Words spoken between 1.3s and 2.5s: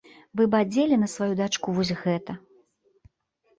дачку вось гэта?